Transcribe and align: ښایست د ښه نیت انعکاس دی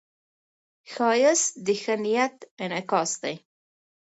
ښایست 0.91 1.49
د 1.65 1.67
ښه 1.81 1.95
نیت 2.03 2.35
انعکاس 2.63 3.11
دی 3.23 3.35